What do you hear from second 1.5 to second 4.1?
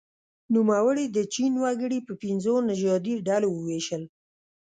وګړي په پنځو نژادي ډلو وویشل.